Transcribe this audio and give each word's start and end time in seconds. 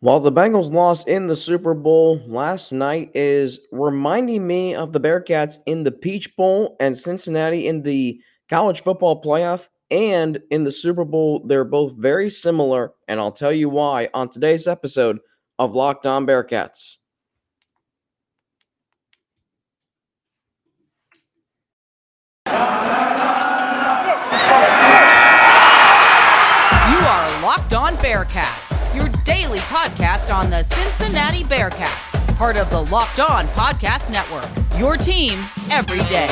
While 0.00 0.20
the 0.20 0.30
Bengals 0.30 0.72
lost 0.72 1.08
in 1.08 1.26
the 1.26 1.34
Super 1.34 1.74
Bowl 1.74 2.22
last 2.28 2.70
night 2.70 3.10
is 3.14 3.58
reminding 3.72 4.46
me 4.46 4.76
of 4.76 4.92
the 4.92 5.00
Bearcats 5.00 5.58
in 5.66 5.82
the 5.82 5.90
Peach 5.90 6.36
Bowl 6.36 6.76
and 6.78 6.96
Cincinnati 6.96 7.66
in 7.66 7.82
the 7.82 8.20
college 8.48 8.84
football 8.84 9.20
playoff 9.20 9.66
and 9.90 10.40
in 10.52 10.62
the 10.62 10.70
Super 10.70 11.04
Bowl. 11.04 11.44
They're 11.44 11.64
both 11.64 11.94
very 11.96 12.30
similar, 12.30 12.92
and 13.08 13.18
I'll 13.18 13.32
tell 13.32 13.52
you 13.52 13.68
why 13.68 14.08
on 14.14 14.28
today's 14.28 14.68
episode 14.68 15.18
of 15.58 15.74
Locked 15.74 16.06
On 16.06 16.24
Bearcats. 16.24 16.98
You 22.46 22.54
are 27.04 27.42
Locked 27.42 27.74
On 27.74 27.96
Bearcats, 27.96 28.67
daily 29.28 29.58
podcast 29.58 30.34
on 30.34 30.48
the 30.48 30.62
Cincinnati 30.62 31.44
Bearcats, 31.44 32.34
part 32.38 32.56
of 32.56 32.70
the 32.70 32.80
Locked 32.90 33.20
On 33.20 33.46
Podcast 33.48 34.10
Network. 34.10 34.48
Your 34.80 34.96
team 34.96 35.38
every 35.70 35.98
day. 36.08 36.28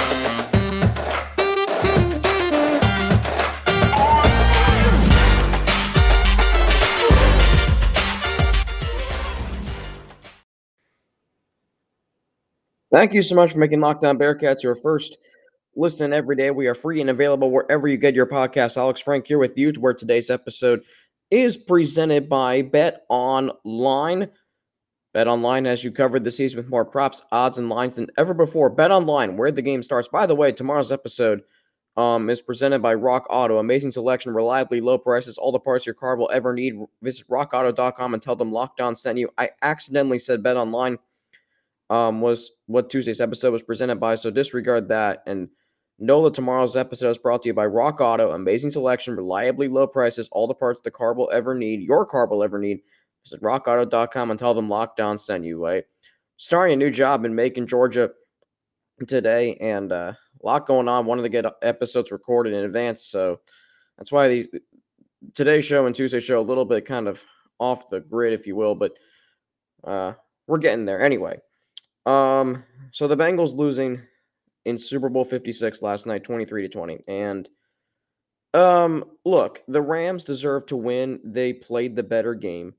Thank 12.91 13.13
you 13.13 13.21
so 13.21 13.35
much 13.35 13.53
for 13.53 13.59
making 13.59 13.81
Locked 13.81 14.07
On 14.07 14.19
Bearcats 14.19 14.63
your 14.63 14.75
first 14.75 15.19
listen 15.77 16.15
every 16.15 16.35
day. 16.35 16.51
We 16.51 16.67
are 16.67 16.75
free 16.75 17.03
and 17.03 17.11
available 17.11 17.51
wherever 17.51 17.87
you 17.87 17.99
get 17.99 18.15
your 18.15 18.25
podcast. 18.27 18.79
Alex 18.79 19.03
Frank 19.03 19.27
here 19.27 19.39
with 19.39 19.59
you, 19.59 19.71
to 19.73 19.81
where 19.81 19.93
today's 19.93 20.31
episode 20.31 20.83
is 21.31 21.57
presented 21.57 22.29
by 22.29 22.63
Bet 22.63 23.05
Online. 23.09 24.31
Bet 25.13 25.29
Online 25.29 25.65
has 25.65 25.83
you 25.83 25.91
covered 25.91 26.25
the 26.25 26.31
season 26.31 26.59
with 26.59 26.69
more 26.69 26.85
props, 26.85 27.23
odds, 27.33 27.59
and 27.59 27.69
lines 27.69 27.97
than 27.97 28.11
ever 28.19 28.35
before. 28.35 28.69
Bet 28.69 28.91
Online, 28.91 29.37
where 29.37 29.51
the 29.51 29.63
game 29.63 29.83
starts. 29.83 30.09
By 30.09 30.27
the 30.27 30.35
way, 30.35 30.53
tomorrow's 30.53 30.93
episode 30.93 31.43
um, 31.97 32.29
is 32.29 32.43
presented 32.43 32.83
by 32.83 32.95
Rock 32.95 33.27
Auto. 33.31 33.59
Amazing 33.59 33.91
selection, 33.91 34.35
reliably 34.35 34.81
low 34.81 34.99
prices, 34.99 35.39
all 35.39 35.53
the 35.53 35.59
parts 35.59 35.87
your 35.87 35.95
car 35.95 36.17
will 36.17 36.31
ever 36.31 36.53
need. 36.53 36.75
Visit 37.03 37.27
rockauto.com 37.29 38.15
and 38.15 38.23
tell 38.23 38.37
them 38.37 38.53
Locked 38.53 38.81
On 38.81 38.95
sent 38.95 39.19
you. 39.19 39.31
I 39.39 39.51
accidentally 39.63 40.19
said 40.19 40.43
Bet 40.43 40.57
Online 40.57 40.99
um, 41.89 42.21
was 42.21 42.53
what 42.67 42.91
Tuesday's 42.91 43.21
episode 43.21 43.53
was 43.53 43.63
presented 43.63 43.97
by, 43.97 44.17
so 44.17 44.31
disregard 44.31 44.89
that 44.89 45.23
and 45.27 45.49
know 45.99 46.23
that 46.25 46.35
tomorrow's 46.35 46.77
episode 46.77 47.11
is 47.11 47.19
brought 47.19 47.43
to 47.43 47.49
you 47.49 47.55
by 47.55 47.67
Rock 47.67 48.01
Auto. 48.01 48.33
Amazing 48.33 48.71
selection, 48.71 49.17
reliably 49.17 49.69
low 49.69 49.87
prices, 49.87 50.29
all 50.33 50.47
the 50.47 50.55
parts 50.55 50.81
the 50.81 50.91
car 50.91 51.15
will 51.15 51.31
ever 51.33 51.55
need, 51.55 51.81
your 51.81 52.05
car 52.05 52.27
will 52.27 52.43
ever 52.43 52.59
need. 52.59 52.81
Visit 53.25 53.43
rockauto.com 53.43 54.31
and 54.31 54.39
tell 54.39 54.55
them 54.55 54.69
Locked 54.69 55.01
On 55.01 55.19
sent 55.19 55.45
you, 55.45 55.63
right? 55.63 55.85
Starting 56.37 56.75
a 56.75 56.77
new 56.77 56.91
job 56.91 57.25
in 57.25 57.35
Macon, 57.35 57.67
Georgia 57.67 58.11
today, 59.09 59.57
and 59.57 59.91
uh, 59.91 60.13
a 60.43 60.47
lot 60.47 60.67
going 60.67 60.87
on. 60.87 61.07
Wanted 61.07 61.23
to 61.23 61.29
get 61.29 61.47
episodes 61.63 62.13
recorded 62.13 62.53
in 62.53 62.65
advance, 62.65 63.03
so 63.03 63.41
that's 63.99 64.13
why 64.13 64.29
these 64.29 64.49
today's 65.35 65.65
show 65.65 65.87
and 65.87 65.95
Tuesday 65.95 66.21
show 66.21 66.41
a 66.41 66.43
little 66.43 66.65
bit 66.65 66.85
kind 66.85 67.09
of 67.09 67.25
off 67.59 67.89
the 67.89 68.01
grid, 68.01 68.39
if 68.39 68.47
you 68.47 68.55
will, 68.55 68.75
but 68.75 68.93
uh, 69.85 70.13
we're 70.47 70.59
getting 70.59 70.85
there 70.85 71.01
anyway. 71.01 71.39
Um, 72.05 72.65
so 72.93 73.09
the 73.09 73.17
Bengals 73.17 73.55
losing 73.55 74.03
in 74.67 74.77
Super 74.77 75.09
Bowl 75.09 75.25
56 75.25 75.81
last 75.81 76.07
night, 76.07 76.25
23 76.25 76.63
to 76.63 76.69
20. 76.69 76.99
And 77.07 77.49
um, 78.53 79.05
look, 79.25 79.63
the 79.69 79.81
Rams 79.81 80.25
deserve 80.25 80.67
to 80.67 80.77
win. 80.77 81.21
They 81.25 81.53
played 81.53 81.95
the 81.95 82.03
better 82.03 82.35
game. 82.35 82.75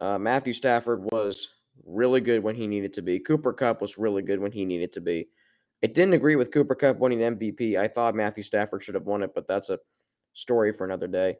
Uh, 0.00 0.18
Matthew 0.18 0.54
Stafford 0.54 1.04
was 1.12 1.48
really 1.84 2.22
good 2.22 2.42
when 2.42 2.54
he 2.54 2.66
needed 2.66 2.94
to 2.94 3.02
be. 3.02 3.18
Cooper 3.18 3.52
Kupp 3.52 3.82
was 3.82 3.98
really 3.98 4.22
good 4.22 4.40
when 4.40 4.50
he 4.50 4.64
needed 4.64 4.92
to 4.92 5.00
be. 5.00 5.28
It 5.82 5.94
didn't 5.94 6.14
agree 6.14 6.36
with 6.36 6.52
Cooper 6.52 6.74
Kupp 6.74 6.98
winning 6.98 7.18
MVP. 7.18 7.78
I 7.78 7.86
thought 7.86 8.14
Matthew 8.14 8.42
Stafford 8.42 8.82
should 8.82 8.94
have 8.94 9.06
won 9.06 9.22
it, 9.22 9.34
but 9.34 9.46
that's 9.46 9.68
a 9.68 9.78
story 10.32 10.72
for 10.72 10.84
another 10.84 11.06
day. 11.06 11.36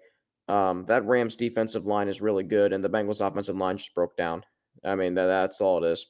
Um, 0.48 0.84
that 0.88 1.06
Rams 1.06 1.36
defensive 1.36 1.86
line 1.86 2.08
is 2.08 2.20
really 2.20 2.44
good, 2.44 2.72
and 2.72 2.84
the 2.84 2.90
Bengals 2.90 3.26
offensive 3.26 3.56
line 3.56 3.78
just 3.78 3.94
broke 3.94 4.16
down. 4.16 4.44
I 4.84 4.94
mean, 4.94 5.14
that, 5.14 5.26
that's 5.26 5.60
all 5.60 5.82
it 5.82 5.88
is. 5.88 6.06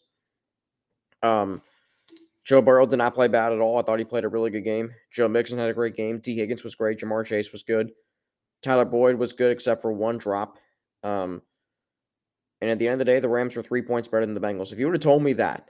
Um, 1.23 1.63
Joe 2.49 2.63
Burrow 2.63 2.87
did 2.87 2.97
not 2.97 3.15
play 3.15 3.29
bad 3.29 3.53
at 3.53 3.61
all. 3.61 3.79
I 3.79 3.83
thought 3.83 3.99
he 3.99 4.07
played 4.07 4.25
a 4.25 4.29
really 4.29 4.49
good 4.49 4.65
game. 4.65 4.91
Joe 5.13 5.29
Mixon 5.29 5.59
had 5.59 5.69
a 5.69 5.75
great 5.75 5.95
game. 5.95 6.19
Tee 6.19 6.35
Higgins 6.35 6.65
was 6.65 6.75
great. 6.75 6.99
Ja'Marr 6.99 7.27
Chase 7.27 7.53
was 7.53 7.63
good. 7.63 7.91
Tyler 8.63 8.87
Boyd 8.87 9.17
was 9.17 9.35
good, 9.35 9.53
except 9.53 9.83
for 9.83 9.93
one 9.93 10.17
drop. 10.17 10.57
Um, 11.05 11.43
and 12.63 12.71
at 12.71 12.79
the 12.79 12.89
end 12.89 12.95
of 12.95 12.99
the 13.01 13.13
day, 13.13 13.21
the 13.21 13.29
Rams 13.29 13.55
were 13.55 13.63
three 13.63 13.83
points 13.83 14.09
better 14.09 14.25
than 14.25 14.35
the 14.35 14.41
Bengals. 14.41 14.73
If 14.73 14.79
you 14.79 14.87
would 14.87 14.95
have 14.95 15.03
told 15.03 15.23
me 15.23 15.35
that, 15.35 15.69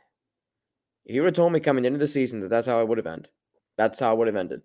if 1.05 1.17
you 1.17 1.23
would 1.23 1.29
have 1.29 1.35
told 1.35 1.53
me 1.53 1.59
coming 1.59 1.85
into 1.85 1.99
the 1.99 2.07
season 2.07 2.41
that 2.41 2.49
that's 2.49 2.69
how 2.69 2.79
I 2.79 2.85
would 2.85 2.99
have 2.99 3.09
ended, 3.09 3.29
that's 3.77 3.99
how 3.99 4.11
I 4.11 4.15
would 4.15 4.29
have 4.29 4.37
ended. 4.37 4.63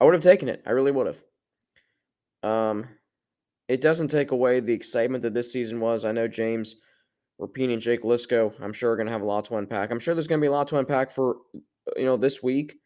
I 0.00 0.04
would 0.04 0.14
have 0.14 0.22
taken 0.22 0.48
it. 0.48 0.62
I 0.66 0.70
really 0.70 0.90
would 0.90 1.06
have. 1.06 1.22
Um, 2.42 2.88
it 3.68 3.82
doesn't 3.82 4.08
take 4.08 4.30
away 4.30 4.60
the 4.60 4.72
excitement 4.72 5.22
that 5.22 5.34
this 5.34 5.52
season 5.52 5.80
was. 5.80 6.06
I 6.06 6.12
know 6.12 6.28
James 6.28 6.76
Rapien 7.42 7.72
and 7.72 7.82
Jake 7.82 8.02
Liskow, 8.02 8.52
I'm 8.62 8.72
sure 8.72 8.92
are 8.92 8.96
going 8.96 9.06
to 9.06 9.12
have 9.12 9.22
a 9.22 9.26
lot 9.26 9.46
to 9.46 9.56
unpack. 9.56 9.90
I'm 9.90 9.98
sure 9.98 10.14
there's 10.14 10.28
going 10.28 10.40
to 10.40 10.44
be 10.44 10.48
a 10.48 10.52
lot 10.52 10.68
to 10.68 10.78
unpack 10.78 11.10
for, 11.10 11.38
you 11.96 12.04
know, 12.04 12.16
this 12.16 12.42
week, 12.42 12.76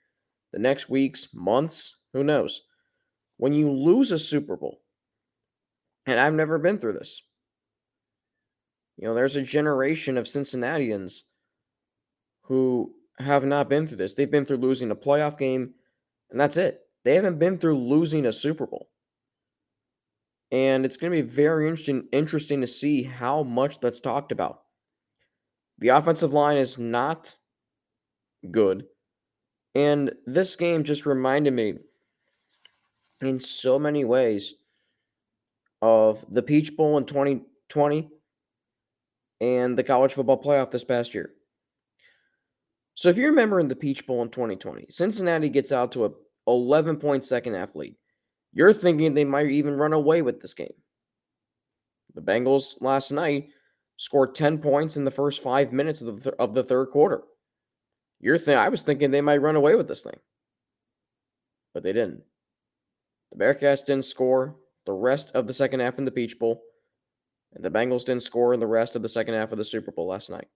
the 0.52 0.58
next 0.58 0.88
weeks, 0.88 1.28
months, 1.34 1.96
who 2.14 2.24
knows. 2.24 2.62
When 3.36 3.52
you 3.52 3.70
lose 3.70 4.12
a 4.12 4.18
Super 4.18 4.56
Bowl, 4.56 4.80
and 6.06 6.18
I've 6.18 6.32
never 6.32 6.58
been 6.58 6.78
through 6.78 6.94
this, 6.94 7.20
you 8.96 9.06
know, 9.06 9.14
there's 9.14 9.36
a 9.36 9.42
generation 9.42 10.16
of 10.16 10.26
Cincinnatians 10.26 11.24
who 12.44 12.94
have 13.18 13.44
not 13.44 13.68
been 13.68 13.86
through 13.86 13.98
this. 13.98 14.14
They've 14.14 14.30
been 14.30 14.46
through 14.46 14.58
losing 14.58 14.90
a 14.90 14.96
playoff 14.96 15.36
game, 15.36 15.74
and 16.30 16.40
that's 16.40 16.56
it. 16.56 16.80
They 17.04 17.14
haven't 17.14 17.38
been 17.38 17.58
through 17.58 17.78
losing 17.78 18.24
a 18.24 18.32
Super 18.32 18.66
Bowl. 18.66 18.88
And 20.52 20.84
it's 20.84 20.96
going 20.96 21.12
to 21.12 21.22
be 21.22 21.28
very 21.28 21.68
interesting 21.68 22.06
interesting 22.12 22.60
to 22.60 22.66
see 22.66 23.02
how 23.02 23.42
much 23.42 23.80
that's 23.80 24.00
talked 24.00 24.32
about. 24.32 24.62
The 25.78 25.88
offensive 25.88 26.32
line 26.32 26.56
is 26.56 26.78
not 26.78 27.34
good. 28.50 28.84
And 29.74 30.12
this 30.24 30.56
game 30.56 30.84
just 30.84 31.04
reminded 31.04 31.52
me 31.52 31.74
in 33.20 33.40
so 33.40 33.78
many 33.78 34.04
ways 34.04 34.54
of 35.82 36.24
the 36.30 36.42
Peach 36.42 36.76
Bowl 36.76 36.96
in 36.96 37.04
2020 37.04 38.08
and 39.40 39.76
the 39.76 39.82
college 39.82 40.14
football 40.14 40.42
playoff 40.42 40.70
this 40.70 40.84
past 40.84 41.14
year. 41.14 41.30
So 42.94 43.10
if 43.10 43.18
you 43.18 43.26
remember 43.26 43.60
in 43.60 43.68
the 43.68 43.76
Peach 43.76 44.06
Bowl 44.06 44.22
in 44.22 44.30
2020, 44.30 44.86
Cincinnati 44.88 45.50
gets 45.50 45.72
out 45.72 45.92
to 45.92 46.06
a 46.06 46.10
11 46.46 46.96
point 46.96 47.24
second 47.24 47.54
half 47.54 47.74
lead. 47.76 47.96
You're 48.56 48.72
thinking 48.72 49.12
they 49.12 49.26
might 49.26 49.50
even 49.50 49.74
run 49.74 49.92
away 49.92 50.22
with 50.22 50.40
this 50.40 50.54
game. 50.54 50.72
The 52.14 52.22
Bengals 52.22 52.80
last 52.80 53.12
night 53.12 53.50
scored 53.98 54.34
10 54.34 54.58
points 54.60 54.96
in 54.96 55.04
the 55.04 55.10
first 55.10 55.42
five 55.42 55.74
minutes 55.74 56.00
of 56.00 56.06
the, 56.06 56.30
th- 56.30 56.36
of 56.38 56.54
the 56.54 56.64
third 56.64 56.86
quarter. 56.86 57.20
You're 58.18 58.38
th- 58.38 58.56
I 58.56 58.70
was 58.70 58.80
thinking 58.80 59.10
they 59.10 59.20
might 59.20 59.42
run 59.42 59.56
away 59.56 59.74
with 59.74 59.88
this 59.88 60.02
thing, 60.02 60.18
but 61.74 61.82
they 61.82 61.92
didn't. 61.92 62.22
The 63.30 63.44
Bearcats 63.44 63.84
didn't 63.84 64.06
score 64.06 64.56
the 64.86 64.92
rest 64.94 65.32
of 65.34 65.46
the 65.46 65.52
second 65.52 65.80
half 65.80 65.98
in 65.98 66.06
the 66.06 66.10
Peach 66.10 66.38
Bowl, 66.38 66.62
and 67.52 67.62
the 67.62 67.70
Bengals 67.70 68.06
didn't 68.06 68.22
score 68.22 68.54
in 68.54 68.60
the 68.60 68.66
rest 68.66 68.96
of 68.96 69.02
the 69.02 69.08
second 69.10 69.34
half 69.34 69.52
of 69.52 69.58
the 69.58 69.64
Super 69.66 69.92
Bowl 69.92 70.08
last 70.08 70.30
night. 70.30 70.48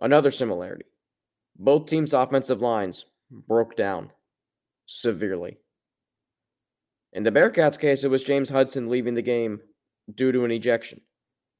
Another 0.00 0.32
similarity 0.32 0.86
both 1.56 1.86
teams' 1.86 2.12
offensive 2.12 2.60
lines 2.60 3.04
broke 3.30 3.76
down 3.76 4.10
severely. 4.86 5.58
In 7.14 7.22
the 7.22 7.30
Bearcats 7.30 7.78
case, 7.78 8.02
it 8.02 8.10
was 8.10 8.24
James 8.24 8.50
Hudson 8.50 8.88
leaving 8.90 9.14
the 9.14 9.22
game 9.22 9.60
due 10.12 10.32
to 10.32 10.44
an 10.44 10.50
ejection 10.50 11.00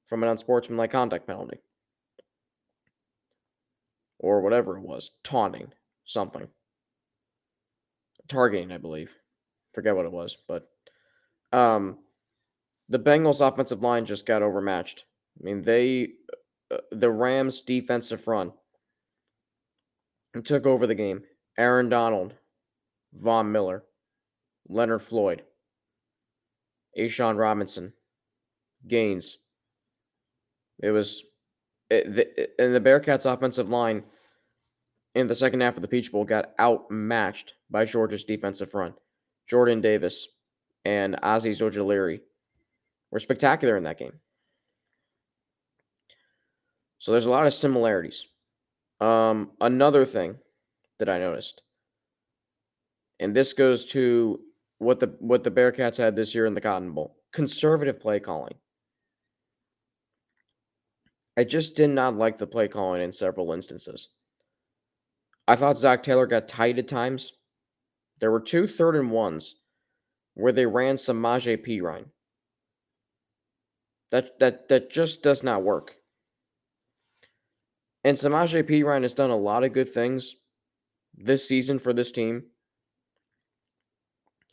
from 0.06 0.22
an 0.22 0.28
unsportsmanlike 0.28 0.90
conduct 0.90 1.26
penalty. 1.26 1.58
Or 4.18 4.40
whatever 4.40 4.76
it 4.76 4.82
was, 4.82 5.12
taunting, 5.22 5.72
something. 6.04 6.48
Targeting, 8.28 8.72
I 8.72 8.78
believe. 8.78 9.14
Forget 9.72 9.94
what 9.94 10.06
it 10.06 10.12
was, 10.12 10.36
but 10.48 10.68
um, 11.52 11.98
the 12.88 12.98
Bengals 12.98 13.46
offensive 13.46 13.82
line 13.82 14.06
just 14.06 14.26
got 14.26 14.42
overmatched. 14.42 15.04
I 15.40 15.44
mean, 15.44 15.62
they 15.62 16.10
uh, 16.70 16.78
the 16.92 17.10
Rams 17.10 17.60
defensive 17.60 18.20
front 18.20 18.52
took 20.44 20.66
over 20.66 20.86
the 20.86 20.94
game. 20.94 21.22
Aaron 21.58 21.88
Donald, 21.88 22.34
Von 23.12 23.52
Miller, 23.52 23.84
Leonard 24.68 25.02
Floyd, 25.02 25.42
A'Shawn 26.98 27.38
Robinson, 27.38 27.92
Gaines. 28.86 29.38
It 30.82 30.90
was, 30.90 31.24
it, 31.90 32.14
the, 32.14 32.62
and 32.62 32.74
the 32.74 32.80
Bearcats' 32.80 33.30
offensive 33.30 33.68
line 33.68 34.04
in 35.14 35.26
the 35.26 35.34
second 35.34 35.60
half 35.60 35.76
of 35.76 35.82
the 35.82 35.88
Peach 35.88 36.10
Bowl 36.10 36.24
got 36.24 36.52
outmatched 36.58 37.54
by 37.70 37.84
Georgia's 37.84 38.24
defensive 38.24 38.70
front. 38.70 38.94
Jordan 39.48 39.80
Davis 39.80 40.28
and 40.84 41.16
Azeez 41.22 41.60
Ojulari 41.60 42.20
were 43.10 43.18
spectacular 43.20 43.76
in 43.76 43.84
that 43.84 43.98
game. 43.98 44.14
So 46.98 47.12
there's 47.12 47.26
a 47.26 47.30
lot 47.30 47.46
of 47.46 47.54
similarities. 47.54 48.26
Um, 49.00 49.50
another 49.60 50.04
thing 50.04 50.36
that 50.98 51.08
I 51.08 51.18
noticed, 51.18 51.62
and 53.20 53.34
this 53.34 53.52
goes 53.52 53.84
to 53.86 54.40
what 54.78 55.00
the 55.00 55.14
what 55.18 55.44
the 55.44 55.50
Bearcats 55.50 55.96
had 55.96 56.16
this 56.16 56.34
year 56.34 56.46
in 56.46 56.54
the 56.54 56.60
Cotton 56.60 56.92
Bowl: 56.92 57.16
conservative 57.32 58.00
play 58.00 58.20
calling. 58.20 58.54
I 61.36 61.44
just 61.44 61.76
did 61.76 61.90
not 61.90 62.16
like 62.16 62.38
the 62.38 62.46
play 62.46 62.68
calling 62.68 63.02
in 63.02 63.12
several 63.12 63.52
instances. 63.52 64.10
I 65.46 65.56
thought 65.56 65.78
Zac 65.78 66.02
Taylor 66.02 66.26
got 66.26 66.48
tight 66.48 66.78
at 66.78 66.88
times. 66.88 67.32
There 68.20 68.30
were 68.30 68.40
two 68.40 68.66
third 68.66 68.96
and 68.96 69.10
ones 69.10 69.56
where 70.34 70.52
they 70.52 70.66
ran 70.66 70.96
Samaje 70.96 71.64
Perine. 71.66 72.06
That 74.10 74.38
that 74.38 74.68
that 74.68 74.90
just 74.90 75.22
does 75.22 75.42
not 75.42 75.62
work. 75.62 75.96
And 78.04 78.16
Samaje 78.16 78.62
Perine 78.62 79.02
has 79.02 79.14
done 79.14 79.30
a 79.30 79.36
lot 79.36 79.64
of 79.64 79.72
good 79.72 79.92
things 79.92 80.36
this 81.16 81.48
season 81.48 81.78
for 81.78 81.92
this 81.92 82.12
team. 82.12 82.44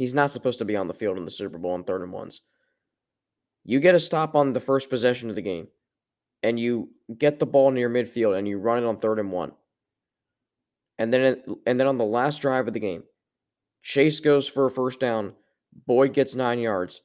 He's 0.01 0.15
not 0.15 0.31
supposed 0.31 0.57
to 0.57 0.65
be 0.65 0.75
on 0.75 0.87
the 0.87 0.95
field 0.95 1.19
in 1.19 1.25
the 1.25 1.29
Super 1.29 1.59
Bowl 1.59 1.73
on 1.73 1.83
third 1.83 2.01
and 2.01 2.11
ones. 2.11 2.41
You 3.63 3.79
get 3.79 3.93
a 3.93 3.99
stop 3.99 4.33
on 4.33 4.51
the 4.51 4.59
first 4.59 4.89
possession 4.89 5.29
of 5.29 5.35
the 5.35 5.43
game, 5.43 5.67
and 6.41 6.59
you 6.59 6.89
get 7.19 7.37
the 7.37 7.45
ball 7.45 7.69
near 7.69 7.87
midfield, 7.87 8.35
and 8.35 8.47
you 8.47 8.57
run 8.57 8.81
it 8.81 8.87
on 8.87 8.97
third 8.97 9.19
and 9.19 9.31
one. 9.31 9.51
And 10.97 11.13
then, 11.13 11.43
and 11.67 11.79
then 11.79 11.85
on 11.85 11.99
the 11.99 12.03
last 12.03 12.41
drive 12.41 12.67
of 12.67 12.73
the 12.73 12.79
game, 12.79 13.03
Chase 13.83 14.19
goes 14.19 14.47
for 14.47 14.65
a 14.65 14.71
first 14.71 14.99
down. 14.99 15.33
Boyd 15.85 16.15
gets 16.15 16.33
nine 16.33 16.57
yards. 16.57 17.03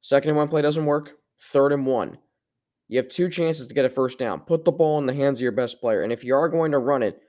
Second 0.00 0.30
and 0.30 0.36
one 0.36 0.48
play 0.48 0.62
doesn't 0.62 0.84
work. 0.84 1.12
Third 1.52 1.70
and 1.70 1.86
one. 1.86 2.18
You 2.88 2.96
have 2.96 3.08
two 3.08 3.30
chances 3.30 3.68
to 3.68 3.74
get 3.74 3.84
a 3.84 3.88
first 3.88 4.18
down. 4.18 4.40
Put 4.40 4.64
the 4.64 4.72
ball 4.72 4.98
in 4.98 5.06
the 5.06 5.14
hands 5.14 5.38
of 5.38 5.42
your 5.42 5.52
best 5.52 5.80
player. 5.80 6.02
And 6.02 6.12
if 6.12 6.24
you 6.24 6.34
are 6.34 6.48
going 6.48 6.72
to 6.72 6.78
run 6.78 7.04
it, 7.04 7.20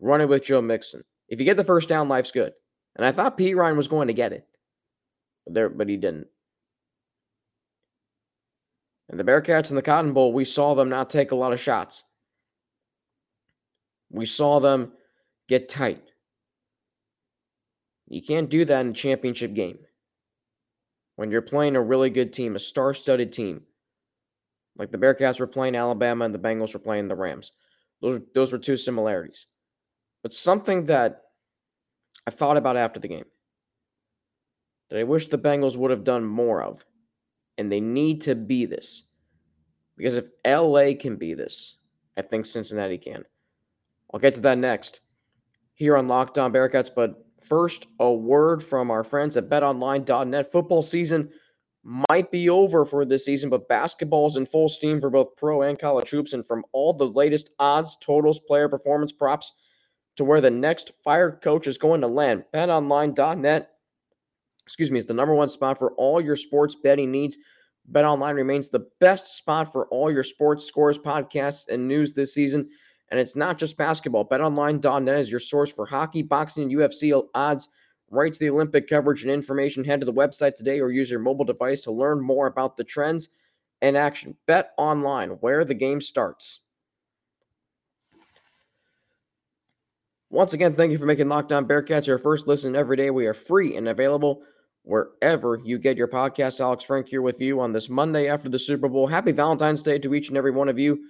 run 0.00 0.22
it 0.22 0.28
with 0.30 0.44
Joe 0.44 0.62
Mixon. 0.62 1.04
If 1.28 1.38
you 1.38 1.44
get 1.44 1.58
the 1.58 1.64
first 1.64 1.86
down, 1.86 2.08
life's 2.08 2.30
good. 2.30 2.54
And 2.98 3.06
I 3.06 3.12
thought 3.12 3.38
Pete 3.38 3.56
Ryan 3.56 3.76
was 3.76 3.88
going 3.88 4.08
to 4.08 4.14
get 4.14 4.32
it. 4.32 4.46
But 5.44 5.54
there, 5.54 5.68
but 5.68 5.88
he 5.88 5.96
didn't. 5.96 6.26
And 9.08 9.18
the 9.18 9.24
Bearcats 9.24 9.70
in 9.70 9.76
the 9.76 9.82
Cotton 9.82 10.12
Bowl, 10.12 10.32
we 10.32 10.44
saw 10.44 10.74
them 10.74 10.90
not 10.90 11.08
take 11.08 11.30
a 11.30 11.36
lot 11.36 11.52
of 11.52 11.60
shots. 11.60 12.04
We 14.10 14.26
saw 14.26 14.58
them 14.58 14.92
get 15.48 15.68
tight. 15.68 16.02
You 18.08 18.20
can't 18.20 18.50
do 18.50 18.64
that 18.64 18.80
in 18.80 18.90
a 18.90 18.94
championship 18.94 19.54
game. 19.54 19.78
When 21.16 21.30
you're 21.30 21.42
playing 21.42 21.76
a 21.76 21.82
really 21.82 22.10
good 22.10 22.32
team, 22.32 22.56
a 22.56 22.60
star 22.60 22.94
studded 22.94 23.32
team, 23.32 23.62
like 24.76 24.90
the 24.90 24.98
Bearcats 24.98 25.40
were 25.40 25.46
playing 25.46 25.74
Alabama 25.74 26.24
and 26.24 26.34
the 26.34 26.38
Bengals 26.38 26.74
were 26.74 26.80
playing 26.80 27.08
the 27.08 27.16
Rams. 27.16 27.52
Those, 28.00 28.20
those 28.34 28.52
were 28.52 28.58
two 28.58 28.76
similarities. 28.76 29.46
But 30.22 30.32
something 30.32 30.86
that 30.86 31.22
I 32.28 32.30
thought 32.30 32.58
about 32.58 32.76
after 32.76 33.00
the 33.00 33.08
game 33.08 33.24
that 34.90 34.98
I 35.00 35.04
wish 35.04 35.28
the 35.28 35.38
Bengals 35.38 35.78
would 35.78 35.90
have 35.90 36.04
done 36.04 36.26
more 36.26 36.62
of, 36.62 36.84
and 37.56 37.72
they 37.72 37.80
need 37.80 38.20
to 38.22 38.34
be 38.34 38.66
this. 38.66 39.04
Because 39.96 40.14
if 40.14 40.26
LA 40.46 40.92
can 41.00 41.16
be 41.16 41.32
this, 41.32 41.78
I 42.18 42.20
think 42.20 42.44
Cincinnati 42.44 42.98
can. 42.98 43.24
I'll 44.12 44.20
get 44.20 44.34
to 44.34 44.42
that 44.42 44.58
next 44.58 45.00
here 45.72 45.96
on 45.96 46.06
Locked 46.06 46.36
On 46.36 46.52
Bearcats, 46.52 46.90
but 46.94 47.24
first, 47.42 47.86
a 47.98 48.12
word 48.12 48.62
from 48.62 48.90
our 48.90 49.04
friends 49.04 49.38
at 49.38 49.48
betonline.net. 49.48 50.52
Football 50.52 50.82
season 50.82 51.30
might 51.82 52.30
be 52.30 52.50
over 52.50 52.84
for 52.84 53.06
this 53.06 53.24
season, 53.24 53.48
but 53.48 53.68
basketball 53.68 54.26
is 54.26 54.36
in 54.36 54.44
full 54.44 54.68
steam 54.68 55.00
for 55.00 55.08
both 55.08 55.34
pro 55.34 55.62
and 55.62 55.78
college 55.78 56.10
hoops. 56.10 56.34
And 56.34 56.46
from 56.46 56.62
all 56.72 56.92
the 56.92 57.08
latest 57.08 57.48
odds, 57.58 57.96
totals, 58.02 58.38
player 58.38 58.68
performance 58.68 59.12
props 59.12 59.54
to 60.18 60.24
where 60.24 60.40
the 60.40 60.50
next 60.50 60.90
fired 61.02 61.40
coach 61.40 61.66
is 61.66 61.78
going 61.78 62.00
to 62.00 62.08
land, 62.08 62.44
betonline.net, 62.52 63.70
excuse 64.66 64.90
me, 64.90 64.98
is 64.98 65.06
the 65.06 65.14
number 65.14 65.34
one 65.34 65.48
spot 65.48 65.78
for 65.78 65.92
all 65.92 66.20
your 66.20 66.36
sports 66.36 66.76
betting 66.82 67.10
needs. 67.10 67.38
BetOnline 67.90 68.34
remains 68.34 68.68
the 68.68 68.86
best 69.00 69.36
spot 69.36 69.72
for 69.72 69.86
all 69.86 70.10
your 70.10 70.24
sports 70.24 70.66
scores, 70.66 70.98
podcasts, 70.98 71.68
and 71.68 71.86
news 71.88 72.12
this 72.12 72.34
season. 72.34 72.68
And 73.10 73.18
it's 73.18 73.36
not 73.36 73.58
just 73.58 73.78
basketball. 73.78 74.28
BetOnline.net 74.28 75.20
is 75.20 75.30
your 75.30 75.40
source 75.40 75.70
for 75.72 75.86
hockey, 75.86 76.22
boxing, 76.22 76.68
UFC 76.68 77.26
odds 77.34 77.68
right 78.10 78.32
to 78.32 78.38
the 78.38 78.50
Olympic 78.50 78.88
coverage 78.88 79.22
and 79.22 79.30
information. 79.30 79.84
Head 79.84 80.00
to 80.00 80.06
the 80.06 80.12
website 80.12 80.56
today 80.56 80.80
or 80.80 80.90
use 80.90 81.10
your 81.10 81.20
mobile 81.20 81.44
device 81.44 81.80
to 81.82 81.92
learn 81.92 82.20
more 82.20 82.48
about 82.48 82.76
the 82.76 82.84
trends 82.84 83.28
and 83.80 83.96
action. 83.96 84.36
Bet 84.46 84.72
online, 84.76 85.30
where 85.40 85.64
the 85.64 85.74
game 85.74 86.00
starts. 86.00 86.60
Once 90.38 90.54
again, 90.54 90.76
thank 90.76 90.92
you 90.92 90.98
for 90.98 91.04
making 91.04 91.28
Locked 91.28 91.50
On 91.50 91.66
Bearcats 91.66 92.06
your 92.06 92.16
first 92.16 92.46
listen 92.46 92.76
every 92.76 92.96
day. 92.96 93.10
We 93.10 93.26
are 93.26 93.34
free 93.34 93.74
and 93.74 93.88
available 93.88 94.42
wherever 94.82 95.58
you 95.64 95.78
get 95.80 95.96
your 95.96 96.06
podcast. 96.06 96.60
Alex 96.60 96.84
Frank 96.84 97.08
here 97.08 97.22
with 97.22 97.40
you 97.40 97.58
on 97.58 97.72
this 97.72 97.88
Monday 97.88 98.28
after 98.28 98.48
the 98.48 98.56
Super 98.56 98.86
Bowl. 98.86 99.08
Happy 99.08 99.32
Valentine's 99.32 99.82
Day 99.82 99.98
to 99.98 100.14
each 100.14 100.28
and 100.28 100.38
every 100.38 100.52
one 100.52 100.68
of 100.68 100.78
you. 100.78 101.06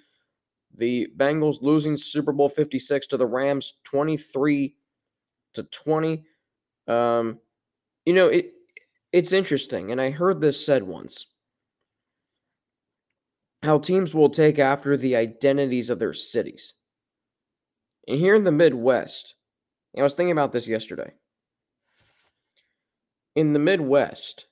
The 0.78 1.08
Bengals 1.14 1.60
losing 1.60 1.94
Super 1.94 2.32
Bowl 2.32 2.48
56 2.48 3.06
to 3.08 3.18
the 3.18 3.26
Rams 3.26 3.74
23 3.84 4.74
to 5.52 5.62
20. 5.62 6.24
Um, 6.86 7.38
you 8.06 8.14
know, 8.14 8.28
it 8.28 8.54
it's 9.12 9.34
interesting, 9.34 9.92
and 9.92 10.00
I 10.00 10.08
heard 10.08 10.40
this 10.40 10.64
said 10.64 10.84
once. 10.84 11.26
How 13.62 13.78
teams 13.78 14.14
will 14.14 14.30
take 14.30 14.58
after 14.58 14.96
the 14.96 15.16
identities 15.16 15.90
of 15.90 15.98
their 15.98 16.14
cities. 16.14 16.72
And 18.08 18.18
here 18.18 18.34
in 18.34 18.44
the 18.44 18.50
Midwest, 18.50 19.34
I 19.96 20.02
was 20.02 20.14
thinking 20.14 20.32
about 20.32 20.50
this 20.50 20.66
yesterday. 20.66 21.12
In 23.36 23.52
the 23.52 23.58
Midwest, 23.58 24.46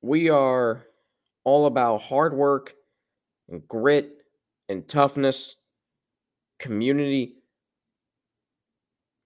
we 0.00 0.30
are 0.30 0.84
all 1.42 1.66
about 1.66 2.02
hard 2.02 2.34
work 2.34 2.74
and 3.48 3.66
grit 3.66 4.12
and 4.68 4.86
toughness, 4.86 5.56
community, 6.60 7.34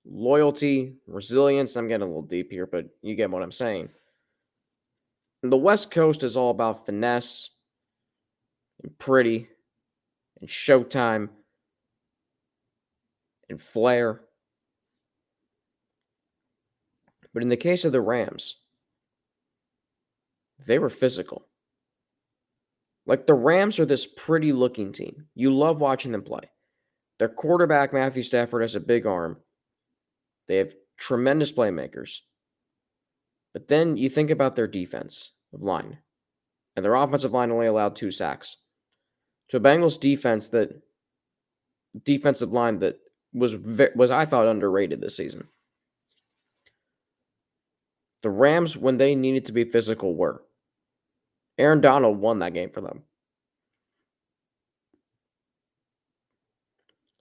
loyalty, 0.06 0.94
resilience. 1.06 1.76
I'm 1.76 1.88
getting 1.88 2.04
a 2.04 2.06
little 2.06 2.22
deep 2.22 2.50
here, 2.50 2.66
but 2.66 2.86
you 3.02 3.14
get 3.16 3.30
what 3.30 3.42
I'm 3.42 3.52
saying. 3.52 3.90
And 5.42 5.52
the 5.52 5.58
West 5.58 5.90
Coast 5.90 6.22
is 6.22 6.38
all 6.38 6.50
about 6.50 6.86
finesse 6.86 7.50
and 8.82 8.98
pretty 8.98 9.48
and 10.40 10.48
showtime 10.48 11.28
and 13.48 13.62
flair. 13.62 14.20
But 17.34 17.42
in 17.42 17.48
the 17.48 17.56
case 17.56 17.84
of 17.84 17.92
the 17.92 18.00
Rams, 18.00 18.56
they 20.66 20.78
were 20.78 20.90
physical. 20.90 21.46
Like 23.06 23.26
the 23.26 23.34
Rams 23.34 23.78
are 23.78 23.86
this 23.86 24.06
pretty 24.06 24.52
looking 24.52 24.92
team. 24.92 25.26
You 25.34 25.54
love 25.54 25.80
watching 25.80 26.12
them 26.12 26.22
play. 26.22 26.50
Their 27.18 27.28
quarterback, 27.28 27.92
Matthew 27.92 28.22
Stafford, 28.22 28.62
has 28.62 28.74
a 28.74 28.80
big 28.80 29.06
arm. 29.06 29.38
They 30.48 30.56
have 30.56 30.72
tremendous 30.98 31.52
playmakers. 31.52 32.18
But 33.52 33.68
then 33.68 33.96
you 33.96 34.08
think 34.08 34.30
about 34.30 34.56
their 34.56 34.66
defense 34.66 35.32
of 35.52 35.62
line, 35.62 35.98
and 36.74 36.84
their 36.84 36.94
offensive 36.94 37.32
line 37.32 37.50
only 37.50 37.66
allowed 37.66 37.96
two 37.96 38.10
sacks. 38.10 38.58
A 39.52 39.60
Bengals 39.60 40.00
defense 40.00 40.48
that 40.48 40.80
defensive 42.04 42.50
line 42.50 42.78
that 42.78 43.00
was 43.32 43.54
was 43.94 44.10
I 44.10 44.24
thought 44.24 44.46
underrated 44.46 45.00
this 45.00 45.16
season. 45.16 45.48
The 48.22 48.30
Rams, 48.30 48.76
when 48.76 48.98
they 48.98 49.14
needed 49.14 49.46
to 49.46 49.52
be 49.52 49.64
physical, 49.64 50.14
were. 50.14 50.42
Aaron 51.58 51.80
Donald 51.80 52.18
won 52.18 52.38
that 52.38 52.54
game 52.54 52.70
for 52.70 52.80
them. 52.80 53.02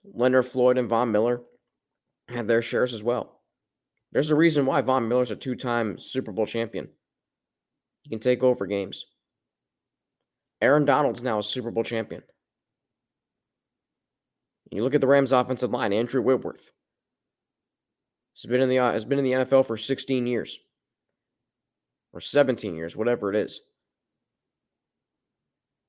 Leonard 0.04 0.46
Floyd 0.46 0.78
and 0.78 0.88
Von 0.88 1.12
Miller 1.12 1.42
had 2.28 2.48
their 2.48 2.62
shares 2.62 2.94
as 2.94 3.02
well. 3.02 3.40
There's 4.12 4.30
a 4.30 4.36
reason 4.36 4.66
why 4.66 4.80
Von 4.82 5.08
Miller's 5.08 5.30
a 5.30 5.36
two 5.36 5.54
time 5.54 5.98
Super 5.98 6.32
Bowl 6.32 6.46
champion. 6.46 6.88
He 8.02 8.10
can 8.10 8.18
take 8.18 8.42
over 8.42 8.66
games. 8.66 9.06
Aaron 10.60 10.84
Donald's 10.84 11.22
now 11.22 11.38
a 11.38 11.42
Super 11.42 11.70
Bowl 11.70 11.84
champion. 11.84 12.22
You 14.70 14.82
look 14.82 14.94
at 14.94 15.00
the 15.00 15.06
Rams' 15.06 15.32
offensive 15.32 15.70
line, 15.70 15.92
Andrew 15.92 16.22
Whitworth. 16.22 16.68
Uh, 16.68 16.72
has 18.34 18.46
been 18.48 18.60
in 18.60 18.68
the 18.68 18.76
has 18.76 19.04
been 19.04 19.18
in 19.18 19.24
the 19.24 19.32
NFL 19.32 19.66
for 19.66 19.76
16 19.76 20.26
years. 20.26 20.58
Or 22.14 22.20
17 22.20 22.74
years, 22.74 22.94
whatever 22.94 23.30
it 23.30 23.36
is. 23.36 23.62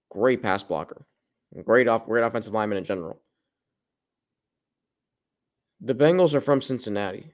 Great 0.10 0.42
pass 0.42 0.64
blocker. 0.64 1.06
Great 1.64 1.88
off 1.88 2.06
great 2.06 2.24
offensive 2.24 2.54
lineman 2.54 2.78
in 2.78 2.86
general. 2.86 3.22
The 5.82 5.96
Bengals 5.96 6.34
are 6.34 6.42
from 6.42 6.62
Cincinnati. 6.62 7.34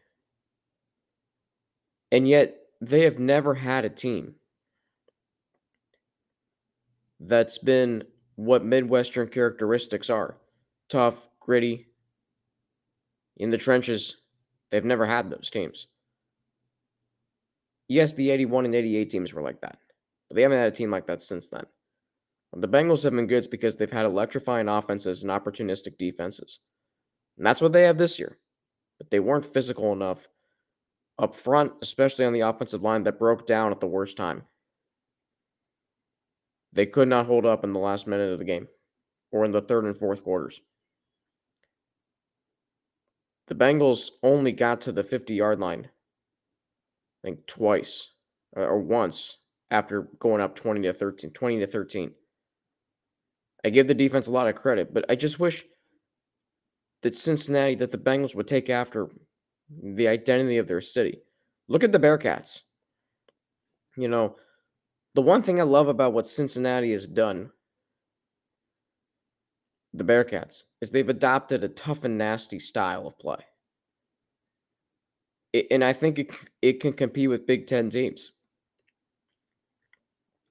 And 2.11 2.27
yet 2.27 2.57
they 2.81 3.01
have 3.01 3.19
never 3.19 3.53
had 3.55 3.85
a 3.85 3.89
team 3.89 4.35
that's 7.19 7.57
been 7.57 8.03
what 8.35 8.63
Midwestern 8.63 9.27
characteristics 9.27 10.09
are 10.09 10.37
tough, 10.89 11.28
gritty, 11.49 11.87
in 13.37 13.49
the 13.49 13.57
trenches. 13.57 14.17
They've 14.69 14.85
never 14.85 15.07
had 15.07 15.31
those 15.31 15.49
teams. 15.49 15.87
Yes, 17.87 18.13
the 18.13 18.29
81 18.29 18.65
and 18.65 18.75
88 18.75 19.09
teams 19.09 19.33
were 19.33 19.41
like 19.41 19.61
that, 19.61 19.79
but 20.27 20.35
they 20.35 20.43
haven't 20.43 20.59
had 20.59 20.67
a 20.67 20.75
team 20.75 20.91
like 20.91 21.07
that 21.07 21.23
since 21.23 21.49
then. 21.49 21.63
The 22.55 22.67
Bengals 22.67 23.03
have 23.03 23.13
been 23.13 23.25
good 23.25 23.47
because 23.49 23.77
they've 23.77 23.91
had 23.91 24.05
electrifying 24.05 24.67
offenses 24.67 25.23
and 25.23 25.31
opportunistic 25.31 25.97
defenses. 25.97 26.59
And 27.35 27.47
that's 27.47 27.61
what 27.61 27.73
they 27.73 27.83
have 27.83 27.97
this 27.97 28.19
year. 28.19 28.37
But 28.99 29.09
they 29.09 29.19
weren't 29.19 29.51
physical 29.51 29.91
enough 29.91 30.27
up 31.17 31.35
front, 31.35 31.71
especially 31.81 32.25
on 32.25 32.33
the 32.33 32.41
offensive 32.41 32.83
line 32.83 33.03
that 33.05 33.17
broke 33.17 33.47
down 33.47 33.71
at 33.71 33.79
the 33.79 33.87
worst 33.87 34.17
time. 34.17 34.43
They 36.73 36.85
could 36.85 37.07
not 37.07 37.25
hold 37.25 37.47
up 37.47 37.63
in 37.63 37.73
the 37.73 37.79
last 37.79 38.05
minute 38.05 38.31
of 38.31 38.37
the 38.37 38.45
game 38.45 38.67
or 39.31 39.45
in 39.45 39.51
the 39.51 39.61
third 39.61 39.85
and 39.85 39.97
fourth 39.97 40.23
quarters. 40.23 40.61
The 43.49 43.55
Bengals 43.55 44.11
only 44.23 44.51
got 44.51 44.81
to 44.81 44.91
the 44.91 45.03
50 45.03 45.33
yard 45.33 45.59
line, 45.59 45.89
I 47.23 47.27
think 47.27 47.47
twice 47.47 48.13
uh, 48.55 48.61
or 48.61 48.79
once 48.79 49.39
after 49.71 50.03
going 50.19 50.41
up 50.41 50.55
20 50.55 50.81
to 50.83 50.93
13, 50.93 51.31
20 51.31 51.59
to 51.59 51.67
13. 51.67 52.11
I 53.65 53.69
give 53.69 53.87
the 53.87 53.93
defense 53.93 54.27
a 54.27 54.31
lot 54.31 54.47
of 54.47 54.55
credit, 54.55 54.93
but 54.93 55.05
I 55.09 55.15
just 55.15 55.39
wish 55.39 55.65
that 57.01 57.15
Cincinnati, 57.15 57.75
that 57.75 57.91
the 57.91 57.97
Bengals 57.97 58.35
would 58.35 58.47
take 58.47 58.69
after 58.69 59.09
the 59.83 60.07
identity 60.07 60.57
of 60.57 60.67
their 60.67 60.81
city. 60.81 61.19
Look 61.67 61.83
at 61.83 61.91
the 61.91 61.99
Bearcats. 61.99 62.61
You 63.97 64.07
know, 64.07 64.35
the 65.15 65.21
one 65.21 65.43
thing 65.43 65.59
I 65.59 65.63
love 65.63 65.87
about 65.87 66.13
what 66.13 66.27
Cincinnati 66.27 66.91
has 66.91 67.05
done, 67.05 67.51
the 69.93 70.03
Bearcats, 70.03 70.63
is 70.81 70.91
they've 70.91 71.09
adopted 71.09 71.63
a 71.63 71.69
tough 71.69 72.03
and 72.03 72.17
nasty 72.17 72.59
style 72.59 73.07
of 73.07 73.17
play. 73.17 73.39
It, 75.53 75.67
and 75.71 75.83
I 75.83 75.93
think 75.93 76.19
it, 76.19 76.31
it 76.61 76.79
can 76.79 76.93
compete 76.93 77.29
with 77.29 77.47
Big 77.47 77.67
Ten 77.67 77.89
teams. 77.89 78.31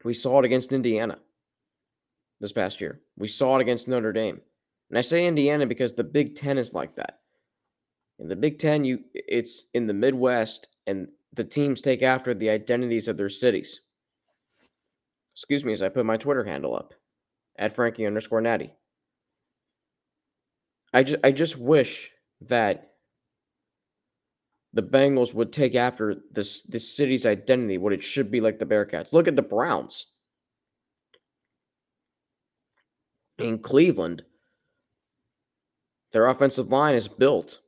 We 0.04 0.14
saw 0.14 0.38
it 0.40 0.44
against 0.44 0.72
Indiana 0.72 1.18
this 2.40 2.52
past 2.52 2.80
year. 2.80 3.00
We 3.16 3.28
saw 3.28 3.58
it 3.58 3.62
against 3.62 3.88
Notre 3.88 4.12
Dame. 4.12 4.40
And 4.90 4.98
I 4.98 5.02
say 5.02 5.26
Indiana 5.26 5.66
because 5.66 5.94
the 5.94 6.04
Big 6.04 6.34
Ten 6.34 6.58
is 6.58 6.72
like 6.72 6.96
that. 6.96 7.20
In 8.18 8.28
the 8.28 8.36
Big 8.36 8.58
Ten, 8.58 8.84
you 8.84 9.00
it's 9.14 9.64
in 9.74 9.86
the 9.86 9.94
Midwest, 9.94 10.68
and 10.86 11.08
the 11.34 11.44
teams 11.44 11.80
take 11.80 12.02
after 12.02 12.34
the 12.34 12.50
identities 12.50 13.06
of 13.06 13.16
their 13.16 13.28
cities. 13.28 13.82
Excuse 15.34 15.64
me 15.64 15.72
as 15.72 15.82
I 15.82 15.88
put 15.88 16.06
my 16.06 16.16
Twitter 16.16 16.42
handle 16.42 16.74
up 16.74 16.94
at 17.56 17.74
Frankie 17.74 18.06
underscore 18.06 18.40
Natty. 18.40 18.72
I 20.92 21.02
just 21.02 21.20
I 21.22 21.30
just 21.32 21.56
wish 21.58 22.10
that 22.40 22.92
the 24.72 24.82
Bengals 24.82 25.34
would 25.34 25.52
take 25.52 25.74
after 25.74 26.16
this 26.30 26.62
this 26.62 26.94
city's 26.94 27.26
identity, 27.26 27.78
what 27.78 27.92
it 27.92 28.02
should 28.02 28.30
be 28.30 28.40
like 28.40 28.58
the 28.58 28.66
Bearcats. 28.66 29.12
Look 29.12 29.28
at 29.28 29.36
the 29.36 29.42
Browns. 29.42 30.06
In 33.38 33.58
Cleveland, 33.58 34.24
their 36.12 36.26
offensive 36.26 36.68
line 36.68 36.94
is 36.94 37.06
built 37.06 37.60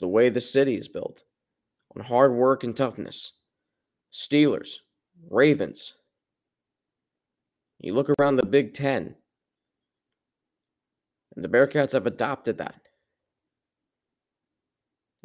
the 0.00 0.08
way 0.08 0.28
the 0.28 0.40
city 0.40 0.76
is 0.76 0.88
built 0.88 1.24
on 1.94 2.04
hard 2.04 2.32
work 2.32 2.64
and 2.64 2.76
toughness. 2.76 3.32
Steelers, 4.12 4.76
Ravens. 5.30 5.94
You 7.80 7.94
look 7.94 8.08
around 8.18 8.36
the 8.36 8.46
Big 8.46 8.72
Ten, 8.72 9.16
and 11.34 11.44
the 11.44 11.48
Bearcats 11.48 11.92
have 11.92 12.06
adopted 12.06 12.58
that. 12.58 12.80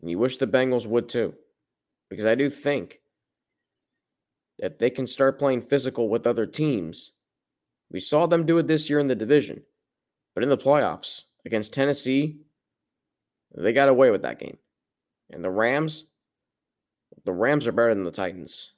And 0.01 0.09
you 0.09 0.17
wish 0.17 0.37
the 0.37 0.47
Bengals 0.47 0.87
would 0.87 1.09
too, 1.09 1.33
because 2.09 2.25
I 2.25 2.35
do 2.35 2.49
think 2.49 3.01
that 4.59 4.79
they 4.79 4.89
can 4.89 5.07
start 5.07 5.39
playing 5.39 5.61
physical 5.61 6.09
with 6.09 6.27
other 6.27 6.45
teams. 6.45 7.11
We 7.91 7.99
saw 7.99 8.25
them 8.25 8.45
do 8.45 8.57
it 8.57 8.67
this 8.67 8.89
year 8.89 8.99
in 8.99 9.07
the 9.07 9.15
division, 9.15 9.63
but 10.33 10.43
in 10.43 10.49
the 10.49 10.57
playoffs 10.57 11.23
against 11.45 11.73
Tennessee, 11.73 12.39
they 13.55 13.73
got 13.73 13.89
away 13.89 14.11
with 14.11 14.21
that 14.21 14.39
game. 14.39 14.57
And 15.29 15.43
the 15.43 15.49
Rams, 15.49 16.05
the 17.25 17.31
Rams 17.31 17.67
are 17.67 17.71
better 17.71 17.93
than 17.93 18.03
the 18.03 18.11
Titans. 18.11 18.73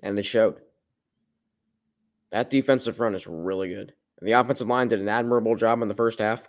And 0.00 0.18
they 0.18 0.22
showed. 0.22 0.63
That 2.34 2.50
defensive 2.50 2.96
front 2.96 3.14
is 3.14 3.28
really 3.28 3.68
good. 3.68 3.92
And 4.18 4.26
the 4.26 4.32
offensive 4.32 4.66
line 4.66 4.88
did 4.88 5.00
an 5.00 5.08
admirable 5.08 5.54
job 5.54 5.80
in 5.82 5.86
the 5.88 5.94
first 5.94 6.18
half. 6.18 6.48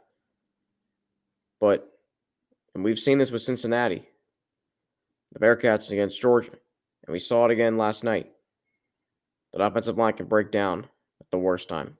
But, 1.62 1.88
and 2.74 2.84
we've 2.84 2.98
seen 2.98 3.20
this 3.20 3.30
with 3.30 3.44
Cincinnati, 3.44 4.10
the 5.32 5.40
Bearcats 5.40 5.92
against 5.92 6.20
Georgia. 6.20 6.54
And 7.06 7.14
we 7.14 7.20
saw 7.20 7.46
it 7.46 7.52
again 7.52 7.78
last 7.78 8.04
night. 8.04 8.32
That 9.54 9.64
offensive 9.64 9.96
line 9.96 10.14
can 10.14 10.26
break 10.26 10.52
down 10.52 10.88
at 11.22 11.30
the 11.30 11.38
worst 11.38 11.70
time. 11.70 11.98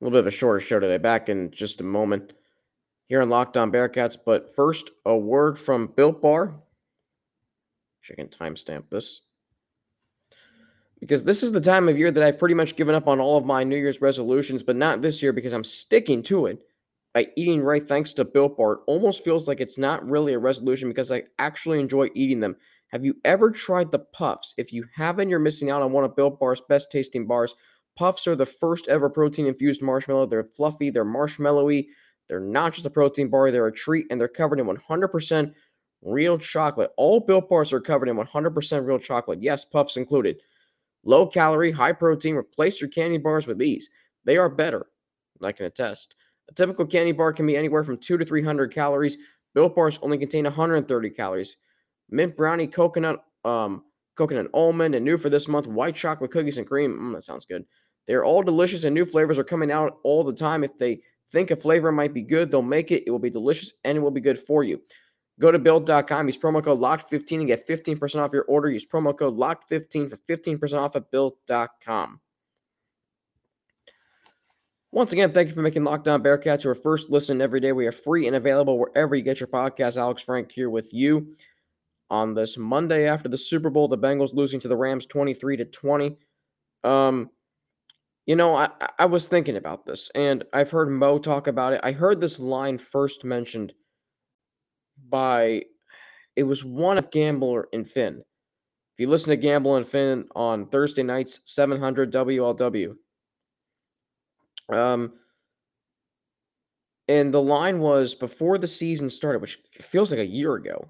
A 0.00 0.04
little 0.04 0.16
bit 0.16 0.20
of 0.20 0.32
a 0.32 0.36
shorter 0.36 0.60
show 0.60 0.78
today. 0.78 0.98
Back 0.98 1.28
in 1.28 1.50
just 1.50 1.80
a 1.80 1.84
moment 1.84 2.34
here 3.06 3.20
on 3.20 3.30
Locked 3.30 3.56
On 3.56 3.72
Bearcats. 3.72 4.16
But 4.24 4.54
first, 4.54 4.90
a 5.04 5.16
word 5.16 5.58
from 5.58 5.88
Built 5.88 6.22
Bar. 6.22 6.54
I 8.08 8.14
can 8.14 8.28
timestamp 8.28 8.90
this. 8.90 9.22
Because 11.04 11.24
this 11.24 11.42
is 11.42 11.52
the 11.52 11.60
time 11.60 11.86
of 11.90 11.98
year 11.98 12.10
that 12.10 12.22
I've 12.22 12.38
pretty 12.38 12.54
much 12.54 12.76
given 12.76 12.94
up 12.94 13.08
on 13.08 13.20
all 13.20 13.36
of 13.36 13.44
my 13.44 13.62
New 13.62 13.76
Year's 13.76 14.00
resolutions, 14.00 14.62
but 14.62 14.74
not 14.74 15.02
this 15.02 15.22
year 15.22 15.34
because 15.34 15.52
I'm 15.52 15.62
sticking 15.62 16.22
to 16.22 16.46
it 16.46 16.60
by 17.12 17.26
eating 17.36 17.60
right 17.60 17.86
thanks 17.86 18.14
to 18.14 18.24
Built 18.24 18.56
Bar. 18.56 18.76
Almost 18.86 19.22
feels 19.22 19.46
like 19.46 19.60
it's 19.60 19.76
not 19.76 20.08
really 20.08 20.32
a 20.32 20.38
resolution 20.38 20.88
because 20.88 21.12
I 21.12 21.24
actually 21.38 21.78
enjoy 21.78 22.08
eating 22.14 22.40
them. 22.40 22.56
Have 22.88 23.04
you 23.04 23.16
ever 23.22 23.50
tried 23.50 23.90
the 23.90 23.98
puffs? 23.98 24.54
If 24.56 24.72
you 24.72 24.86
haven't, 24.96 25.28
you're 25.28 25.38
missing 25.38 25.70
out 25.70 25.82
on 25.82 25.92
one 25.92 26.04
of 26.04 26.16
Built 26.16 26.40
Bar's 26.40 26.62
best 26.70 26.90
tasting 26.90 27.26
bars. 27.26 27.54
Puffs 27.98 28.26
are 28.26 28.34
the 28.34 28.46
first 28.46 28.88
ever 28.88 29.10
protein 29.10 29.46
infused 29.46 29.82
marshmallow. 29.82 30.24
They're 30.24 30.48
fluffy, 30.56 30.88
they're 30.88 31.04
marshmallowy. 31.04 31.88
They're 32.30 32.40
not 32.40 32.72
just 32.72 32.86
a 32.86 32.90
protein 32.90 33.28
bar, 33.28 33.50
they're 33.50 33.66
a 33.66 33.72
treat, 33.74 34.06
and 34.08 34.18
they're 34.18 34.26
covered 34.26 34.58
in 34.58 34.66
100% 34.66 35.52
real 36.00 36.38
chocolate. 36.38 36.92
All 36.96 37.20
Built 37.20 37.50
Bars 37.50 37.74
are 37.74 37.80
covered 37.80 38.08
in 38.08 38.16
100% 38.16 38.86
real 38.86 38.98
chocolate. 38.98 39.42
Yes, 39.42 39.66
puffs 39.66 39.98
included. 39.98 40.40
Low 41.04 41.26
calorie, 41.26 41.72
high 41.72 41.92
protein. 41.92 42.34
Replace 42.34 42.80
your 42.80 42.90
candy 42.90 43.18
bars 43.18 43.46
with 43.46 43.58
these. 43.58 43.88
They 44.24 44.36
are 44.36 44.48
better, 44.48 44.86
I 45.42 45.52
can 45.52 45.66
attest. 45.66 46.14
A 46.50 46.54
typical 46.54 46.86
candy 46.86 47.12
bar 47.12 47.32
can 47.32 47.46
be 47.46 47.56
anywhere 47.56 47.84
from 47.84 47.98
2 47.98 48.18
to 48.18 48.24
300 48.24 48.72
calories. 48.72 49.16
Built 49.54 49.74
Bars 49.74 49.98
only 50.02 50.18
contain 50.18 50.44
130 50.44 51.10
calories. 51.10 51.56
Mint 52.10 52.36
brownie, 52.36 52.66
coconut, 52.66 53.24
um, 53.44 53.84
coconut 54.16 54.50
almond, 54.52 54.94
and 54.94 55.04
new 55.04 55.16
for 55.16 55.30
this 55.30 55.48
month, 55.48 55.66
white 55.66 55.94
chocolate 55.94 56.30
cookies 56.30 56.58
and 56.58 56.66
cream. 56.66 56.98
Mm, 56.98 57.14
that 57.14 57.22
sounds 57.22 57.44
good. 57.44 57.64
They're 58.06 58.24
all 58.24 58.42
delicious 58.42 58.84
and 58.84 58.94
new 58.94 59.04
flavors 59.04 59.38
are 59.38 59.44
coming 59.44 59.70
out 59.70 59.98
all 60.04 60.24
the 60.24 60.32
time. 60.32 60.64
If 60.64 60.76
they 60.78 61.00
think 61.32 61.50
a 61.50 61.56
flavor 61.56 61.90
might 61.90 62.12
be 62.12 62.22
good, 62.22 62.50
they'll 62.50 62.62
make 62.62 62.90
it. 62.90 63.04
It 63.06 63.10
will 63.10 63.18
be 63.18 63.30
delicious 63.30 63.72
and 63.84 63.96
it 63.96 64.00
will 64.00 64.10
be 64.10 64.20
good 64.20 64.38
for 64.38 64.62
you. 64.62 64.80
Go 65.40 65.50
to 65.50 65.58
build.com, 65.58 66.28
use 66.28 66.38
promo 66.38 66.62
code 66.62 66.78
LOCKED15 66.78 67.32
and 67.38 67.46
get 67.48 67.66
15% 67.66 68.16
off 68.16 68.32
your 68.32 68.44
order. 68.44 68.70
Use 68.70 68.86
promo 68.86 69.16
code 69.16 69.36
LOCKED15 69.36 70.10
for 70.10 70.16
15% 70.28 70.74
off 70.74 70.94
at 70.94 71.10
build.com. 71.10 72.20
Once 74.92 75.12
again, 75.12 75.32
thank 75.32 75.48
you 75.48 75.54
for 75.54 75.60
making 75.60 75.82
Locked 75.82 76.06
On 76.06 76.22
Bearcats 76.22 76.62
your 76.62 76.76
first 76.76 77.10
listen 77.10 77.42
every 77.42 77.58
day. 77.58 77.72
We 77.72 77.86
are 77.86 77.92
free 77.92 78.28
and 78.28 78.36
available 78.36 78.78
wherever 78.78 79.16
you 79.16 79.22
get 79.22 79.40
your 79.40 79.48
podcast. 79.48 79.96
Alex 79.96 80.22
Frank 80.22 80.52
here 80.52 80.70
with 80.70 80.94
you 80.94 81.34
on 82.10 82.32
this 82.32 82.56
Monday 82.56 83.08
after 83.08 83.28
the 83.28 83.36
Super 83.36 83.70
Bowl. 83.70 83.88
The 83.88 83.98
Bengals 83.98 84.34
losing 84.34 84.60
to 84.60 84.68
the 84.68 84.76
Rams 84.76 85.04
23 85.06 85.56
to 85.56 85.64
20. 85.64 86.16
Um, 86.84 87.28
you 88.24 88.36
know, 88.36 88.54
I, 88.54 88.68
I 88.96 89.06
was 89.06 89.26
thinking 89.26 89.56
about 89.56 89.84
this, 89.84 90.12
and 90.14 90.44
I've 90.52 90.70
heard 90.70 90.88
Mo 90.88 91.18
talk 91.18 91.48
about 91.48 91.72
it. 91.72 91.80
I 91.82 91.90
heard 91.90 92.20
this 92.20 92.38
line 92.38 92.78
first 92.78 93.24
mentioned 93.24 93.72
by 95.08 95.64
it 96.36 96.44
was 96.44 96.64
one 96.64 96.98
of 96.98 97.10
Gambler 97.10 97.68
and 97.72 97.88
Finn. 97.88 98.22
If 98.94 99.00
you 99.00 99.08
listen 99.08 99.30
to 99.30 99.36
Gamble 99.36 99.76
and 99.76 99.86
Finn 99.86 100.26
on 100.34 100.66
Thursday 100.66 101.02
nights, 101.02 101.40
700 101.44 102.12
WLW. 102.12 102.96
Um, 104.72 105.12
and 107.08 107.34
the 107.34 107.42
line 107.42 107.80
was 107.80 108.14
before 108.14 108.56
the 108.56 108.66
season 108.66 109.10
started, 109.10 109.40
which 109.40 109.58
feels 109.80 110.10
like 110.10 110.20
a 110.20 110.26
year 110.26 110.54
ago. 110.54 110.88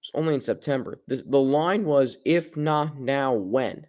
It's 0.00 0.10
only 0.14 0.34
in 0.34 0.40
September. 0.40 1.00
This, 1.06 1.22
the 1.22 1.38
line 1.38 1.84
was, 1.84 2.16
if 2.24 2.56
not 2.56 2.98
now, 2.98 3.34
when? 3.34 3.86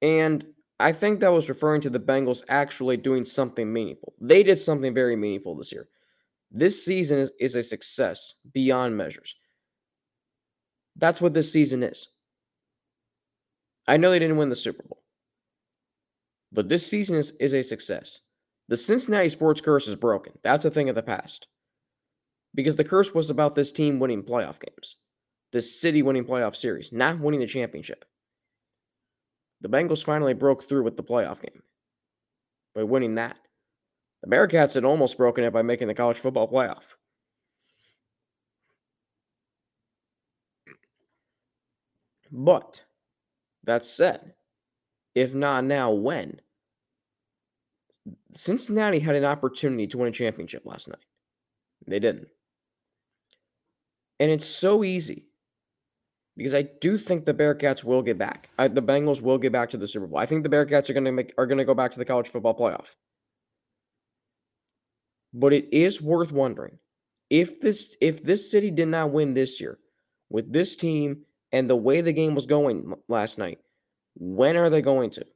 And 0.00 0.46
I 0.78 0.92
think 0.92 1.20
that 1.20 1.32
was 1.32 1.48
referring 1.48 1.82
to 1.82 1.90
the 1.90 2.00
Bengals 2.00 2.42
actually 2.48 2.96
doing 2.96 3.24
something 3.24 3.70
meaningful. 3.70 4.14
They 4.20 4.42
did 4.42 4.58
something 4.58 4.94
very 4.94 5.16
meaningful 5.16 5.56
this 5.56 5.72
year. 5.72 5.88
This 6.56 6.82
season 6.82 7.18
is, 7.18 7.32
is 7.38 7.54
a 7.54 7.62
success 7.62 8.32
beyond 8.54 8.96
measures. 8.96 9.36
That's 10.96 11.20
what 11.20 11.34
this 11.34 11.52
season 11.52 11.82
is. 11.82 12.08
I 13.86 13.98
know 13.98 14.10
they 14.10 14.18
didn't 14.18 14.38
win 14.38 14.48
the 14.48 14.56
Super 14.56 14.82
Bowl, 14.82 15.02
but 16.50 16.70
this 16.70 16.86
season 16.86 17.18
is, 17.18 17.32
is 17.38 17.52
a 17.52 17.60
success. 17.60 18.20
The 18.68 18.76
Cincinnati 18.78 19.28
sports 19.28 19.60
curse 19.60 19.86
is 19.86 19.96
broken. 19.96 20.32
That's 20.42 20.64
a 20.64 20.70
thing 20.70 20.88
of 20.88 20.94
the 20.94 21.02
past. 21.02 21.46
Because 22.54 22.76
the 22.76 22.84
curse 22.84 23.12
was 23.12 23.28
about 23.28 23.54
this 23.54 23.70
team 23.70 23.98
winning 23.98 24.22
playoff 24.22 24.58
games, 24.58 24.96
this 25.52 25.78
city 25.78 26.02
winning 26.02 26.24
playoff 26.24 26.56
series, 26.56 26.90
not 26.90 27.20
winning 27.20 27.40
the 27.40 27.46
championship. 27.46 28.06
The 29.60 29.68
Bengals 29.68 30.02
finally 30.02 30.32
broke 30.32 30.66
through 30.66 30.84
with 30.84 30.96
the 30.96 31.02
playoff 31.02 31.42
game 31.42 31.62
by 32.74 32.84
winning 32.84 33.16
that. 33.16 33.36
The 34.22 34.34
Bearcats 34.34 34.74
had 34.74 34.84
almost 34.84 35.16
broken 35.16 35.44
it 35.44 35.52
by 35.52 35.62
making 35.62 35.88
the 35.88 35.94
college 35.94 36.18
football 36.18 36.48
playoff. 36.48 36.82
But 42.32 42.82
that 43.64 43.84
said, 43.84 44.34
if 45.14 45.34
not 45.34 45.64
now, 45.64 45.90
when? 45.92 46.40
Cincinnati 48.32 49.00
had 49.00 49.16
an 49.16 49.24
opportunity 49.24 49.86
to 49.88 49.98
win 49.98 50.08
a 50.08 50.12
championship 50.12 50.64
last 50.64 50.88
night. 50.88 51.04
They 51.86 51.98
didn't. 51.98 52.28
And 54.18 54.30
it's 54.30 54.46
so 54.46 54.84
easy 54.84 55.26
because 56.36 56.54
I 56.54 56.62
do 56.62 56.98
think 56.98 57.24
the 57.24 57.34
Bearcats 57.34 57.84
will 57.84 58.02
get 58.02 58.18
back. 58.18 58.50
I, 58.58 58.68
the 58.68 58.82
Bengals 58.82 59.20
will 59.20 59.38
get 59.38 59.52
back 59.52 59.70
to 59.70 59.76
the 59.76 59.86
Super 59.86 60.06
Bowl. 60.06 60.18
I 60.18 60.26
think 60.26 60.42
the 60.42 60.48
Bearcats 60.48 60.88
are 60.90 60.94
going 60.94 61.04
to 61.04 61.12
make 61.12 61.34
are 61.38 61.46
going 61.46 61.58
to 61.58 61.64
go 61.64 61.74
back 61.74 61.92
to 61.92 61.98
the 61.98 62.04
college 62.04 62.28
football 62.28 62.56
playoff. 62.56 62.94
But 65.32 65.52
it 65.52 65.68
is 65.72 66.00
worth 66.00 66.32
wondering 66.32 66.78
if 67.30 67.60
this 67.60 67.96
if 68.00 68.22
this 68.22 68.50
city 68.50 68.70
did 68.70 68.88
not 68.88 69.12
win 69.12 69.34
this 69.34 69.60
year 69.60 69.78
with 70.30 70.52
this 70.52 70.76
team 70.76 71.24
and 71.52 71.68
the 71.68 71.76
way 71.76 72.00
the 72.00 72.12
game 72.12 72.34
was 72.34 72.46
going 72.46 72.94
last 73.08 73.38
night, 73.38 73.58
when 74.14 74.56
are 74.56 74.70
they 74.70 74.82
going 74.82 75.10
to? 75.10 75.26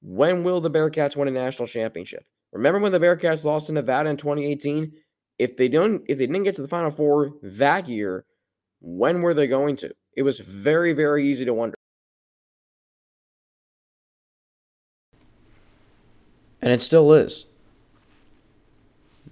When 0.00 0.44
will 0.44 0.60
the 0.60 0.70
Bearcats 0.70 1.16
win 1.16 1.28
a 1.28 1.30
national 1.30 1.68
championship? 1.68 2.24
Remember 2.52 2.80
when 2.80 2.92
the 2.92 3.00
Bearcats 3.00 3.44
lost 3.44 3.68
to 3.68 3.72
Nevada 3.72 4.10
in 4.10 4.16
2018? 4.16 4.92
If 5.38 5.56
they 5.56 5.68
don't 5.68 6.02
if 6.08 6.18
they 6.18 6.26
didn't 6.26 6.44
get 6.44 6.56
to 6.56 6.62
the 6.62 6.68
final 6.68 6.90
four 6.90 7.30
that 7.42 7.88
year, 7.88 8.24
when 8.80 9.22
were 9.22 9.34
they 9.34 9.46
going 9.46 9.76
to? 9.76 9.94
It 10.16 10.22
was 10.22 10.40
very, 10.40 10.92
very 10.92 11.28
easy 11.28 11.44
to 11.44 11.54
wonder. 11.54 11.76
And 16.60 16.70
it 16.72 16.82
still 16.82 17.12
is. 17.12 17.46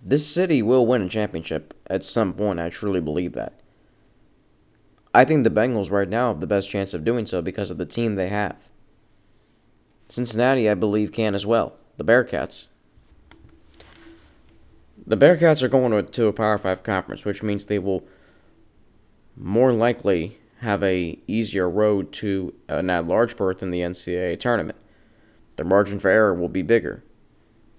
This 0.03 0.27
city 0.27 0.63
will 0.63 0.87
win 0.87 1.03
a 1.03 1.09
championship 1.09 1.75
at 1.87 2.05
some 2.05 2.33
point. 2.33 2.59
I 2.59 2.71
truly 2.71 3.01
believe 3.01 3.33
that. 3.35 3.61
I 5.13 5.25
think 5.25 5.45
the 5.45 5.51
Bengals 5.51 5.91
right 5.91 6.09
now 6.09 6.29
have 6.29 6.41
the 6.41 6.47
best 6.47 6.71
chance 6.71 6.95
of 6.95 7.05
doing 7.05 7.27
so 7.27 7.43
because 7.43 7.71
of 7.71 7.79
the 7.79 7.87
team 7.87 8.15
they 8.15 8.29
have. 8.29 8.57
Cincinnati, 10.09 10.69
I 10.69 10.75
believe, 10.75 11.13
can 11.13 11.35
as 11.35 11.45
well. 11.45 11.75
The 11.97 12.05
Bearcats. 12.05 12.69
The 15.07 15.17
Bearcats 15.17 15.63
are 15.63 15.69
going 15.69 16.07
to 16.07 16.27
a 16.27 16.33
Power 16.33 16.59
5 16.59 16.83
conference, 16.83 17.25
which 17.25 17.43
means 17.43 17.67
they 17.67 17.79
will 17.79 18.05
more 19.37 19.73
likely 19.73 20.39
have 20.61 20.83
a 20.85 21.19
easier 21.27 21.69
road 21.69 22.13
to 22.13 22.55
an 22.69 22.91
at-large 22.91 23.37
berth 23.37 23.63
in 23.63 23.71
the 23.71 23.81
NCAA 23.81 24.39
tournament. 24.39 24.79
The 25.57 25.65
margin 25.65 25.99
for 25.99 26.09
error 26.09 26.35
will 26.35 26.49
be 26.49 26.63
bigger. 26.63 27.03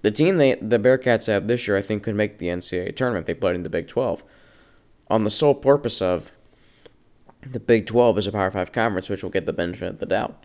The 0.02 0.10
team 0.10 0.36
they 0.36 0.54
the 0.56 0.78
Bearcats 0.78 1.26
have 1.28 1.46
this 1.46 1.66
year, 1.66 1.76
I 1.76 1.82
think, 1.82 2.02
could 2.02 2.14
make 2.14 2.38
the 2.38 2.48
NCAA 2.48 2.94
tournament. 2.94 3.26
They 3.26 3.34
played 3.34 3.54
in 3.54 3.62
the 3.62 3.70
Big 3.70 3.88
12, 3.88 4.22
on 5.08 5.24
the 5.24 5.30
sole 5.30 5.54
purpose 5.54 6.02
of 6.02 6.32
the 7.44 7.60
Big 7.60 7.86
12 7.86 8.18
is 8.18 8.26
a 8.26 8.32
Power 8.32 8.50
5 8.50 8.72
conference, 8.72 9.08
which 9.08 9.22
will 9.22 9.30
get 9.30 9.46
the 9.46 9.52
benefit 9.52 9.88
of 9.88 9.98
the 9.98 10.06
doubt. 10.06 10.44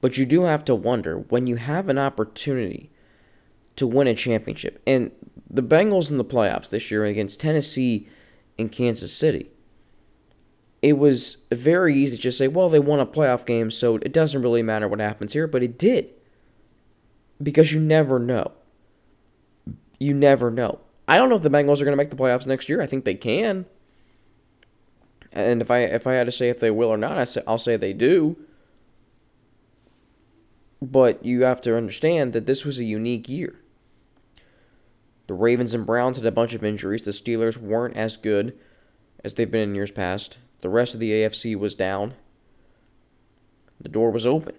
But 0.00 0.18
you 0.18 0.26
do 0.26 0.42
have 0.42 0.64
to 0.66 0.74
wonder 0.74 1.18
when 1.18 1.46
you 1.46 1.56
have 1.56 1.88
an 1.88 1.98
opportunity 1.98 2.90
to 3.76 3.86
win 3.86 4.06
a 4.06 4.14
championship, 4.14 4.82
and 4.86 5.10
the 5.48 5.62
Bengals 5.62 6.10
in 6.10 6.18
the 6.18 6.24
playoffs 6.24 6.68
this 6.68 6.90
year 6.90 7.04
against 7.04 7.40
Tennessee 7.40 8.08
in 8.58 8.68
Kansas 8.68 9.12
City. 9.12 9.50
It 10.82 10.98
was 10.98 11.38
very 11.50 11.94
easy 11.94 12.16
to 12.16 12.22
just 12.22 12.36
say, 12.36 12.46
well, 12.46 12.68
they 12.68 12.78
won 12.78 13.00
a 13.00 13.06
playoff 13.06 13.46
game, 13.46 13.70
so 13.70 13.96
it 13.96 14.12
doesn't 14.12 14.42
really 14.42 14.62
matter 14.62 14.86
what 14.86 15.00
happens 15.00 15.32
here, 15.32 15.46
but 15.46 15.62
it 15.62 15.78
did. 15.78 16.10
Because 17.42 17.72
you 17.72 17.80
never 17.80 18.18
know. 18.18 18.52
You 19.98 20.14
never 20.14 20.50
know. 20.50 20.80
I 21.06 21.16
don't 21.16 21.28
know 21.28 21.36
if 21.36 21.42
the 21.42 21.50
Bengals 21.50 21.80
are 21.80 21.84
going 21.84 21.92
to 21.92 21.96
make 21.96 22.10
the 22.10 22.16
playoffs 22.16 22.46
next 22.46 22.68
year. 22.68 22.80
I 22.80 22.86
think 22.86 23.04
they 23.04 23.14
can. 23.14 23.66
And 25.32 25.60
if 25.60 25.70
I 25.70 25.80
if 25.80 26.06
I 26.06 26.14
had 26.14 26.26
to 26.26 26.32
say 26.32 26.48
if 26.48 26.60
they 26.60 26.70
will 26.70 26.88
or 26.88 26.96
not, 26.96 27.18
I 27.18 27.24
say 27.24 27.42
I'll 27.46 27.58
say 27.58 27.76
they 27.76 27.92
do. 27.92 28.36
But 30.80 31.24
you 31.24 31.42
have 31.42 31.60
to 31.62 31.76
understand 31.76 32.32
that 32.32 32.46
this 32.46 32.64
was 32.64 32.78
a 32.78 32.84
unique 32.84 33.28
year. 33.28 33.60
The 35.26 35.34
Ravens 35.34 35.74
and 35.74 35.86
Browns 35.86 36.18
had 36.18 36.26
a 36.26 36.30
bunch 36.30 36.54
of 36.54 36.62
injuries. 36.62 37.02
The 37.02 37.10
Steelers 37.10 37.56
weren't 37.56 37.96
as 37.96 38.16
good 38.16 38.56
as 39.24 39.34
they've 39.34 39.50
been 39.50 39.70
in 39.70 39.74
years 39.74 39.90
past. 39.90 40.38
The 40.60 40.68
rest 40.68 40.94
of 40.94 41.00
the 41.00 41.10
AFC 41.10 41.56
was 41.56 41.74
down. 41.74 42.14
The 43.80 43.88
door 43.88 44.10
was 44.10 44.26
open. 44.26 44.54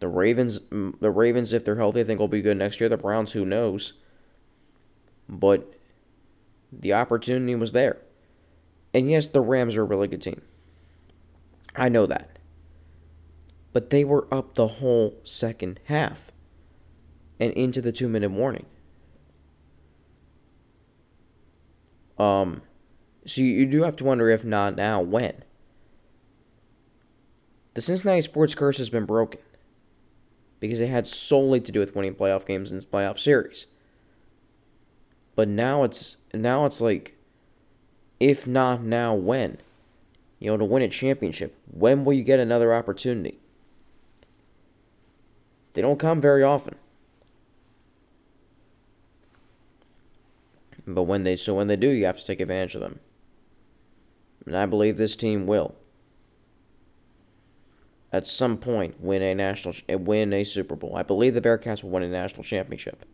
The 0.00 0.08
Ravens, 0.08 0.60
mm, 0.60 0.98
the 0.98 1.10
Ravens, 1.10 1.52
if 1.52 1.64
they're 1.64 1.76
healthy, 1.76 2.00
I 2.00 2.04
think 2.04 2.18
will 2.18 2.28
be 2.28 2.42
good 2.42 2.56
next 2.56 2.80
year. 2.80 2.88
The 2.88 2.96
Browns, 2.96 3.32
who 3.32 3.44
knows? 3.44 3.92
But 5.28 5.74
the 6.72 6.94
opportunity 6.94 7.54
was 7.54 7.72
there. 7.72 7.98
And 8.92 9.10
yes, 9.10 9.28
the 9.28 9.42
Rams 9.42 9.76
are 9.76 9.82
a 9.82 9.84
really 9.84 10.08
good 10.08 10.22
team. 10.22 10.40
I 11.76 11.88
know 11.88 12.06
that. 12.06 12.38
But 13.72 13.90
they 13.90 14.04
were 14.04 14.26
up 14.32 14.54
the 14.54 14.66
whole 14.66 15.20
second 15.22 15.78
half 15.84 16.32
and 17.38 17.52
into 17.52 17.80
the 17.80 17.92
two 17.92 18.08
minute 18.08 18.30
warning. 18.30 18.66
Um, 22.18 22.62
so 23.26 23.42
you, 23.42 23.48
you 23.48 23.66
do 23.66 23.82
have 23.82 23.96
to 23.96 24.04
wonder 24.04 24.28
if 24.28 24.44
not 24.44 24.76
now, 24.76 25.00
when. 25.00 25.44
The 27.74 27.80
Cincinnati 27.80 28.22
sports 28.22 28.54
curse 28.54 28.78
has 28.78 28.90
been 28.90 29.04
broken 29.04 29.40
because 30.60 30.80
it 30.80 30.88
had 30.88 31.06
solely 31.06 31.60
to 31.60 31.72
do 31.72 31.80
with 31.80 31.96
winning 31.96 32.14
playoff 32.14 32.46
games 32.46 32.70
in 32.70 32.76
this 32.76 32.84
playoff 32.84 33.18
series. 33.18 33.66
But 35.34 35.48
now 35.48 35.82
it's 35.82 36.18
now 36.34 36.66
it's 36.66 36.80
like, 36.80 37.16
if 38.20 38.46
not 38.46 38.82
now, 38.82 39.14
when? 39.14 39.58
You 40.38 40.50
know, 40.50 40.58
to 40.58 40.64
win 40.64 40.82
a 40.82 40.88
championship, 40.88 41.56
when 41.70 42.04
will 42.04 42.12
you 42.12 42.24
get 42.24 42.38
another 42.38 42.74
opportunity? 42.74 43.38
They 45.72 45.82
don't 45.82 45.98
come 45.98 46.20
very 46.20 46.42
often. 46.42 46.76
But 50.86 51.04
when 51.04 51.24
they 51.24 51.36
so 51.36 51.54
when 51.54 51.68
they 51.68 51.76
do, 51.76 51.88
you 51.88 52.04
have 52.06 52.18
to 52.18 52.26
take 52.26 52.40
advantage 52.40 52.74
of 52.74 52.80
them. 52.80 53.00
And 54.46 54.56
I 54.56 54.66
believe 54.66 54.96
this 54.96 55.16
team 55.16 55.46
will. 55.46 55.74
At 58.12 58.26
some 58.26 58.56
point, 58.56 59.00
win 59.00 59.22
a 59.22 59.34
national, 59.34 59.74
win 59.88 60.32
a 60.32 60.42
Super 60.44 60.74
Bowl. 60.74 60.96
I 60.96 61.02
believe 61.02 61.34
the 61.34 61.40
Bearcats 61.40 61.82
will 61.82 61.90
win 61.90 62.02
a 62.02 62.08
national 62.08 62.42
championship. 62.42 63.04